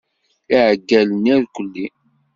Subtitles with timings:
[0.49, 1.85] I yiɛeggalen irkkeli.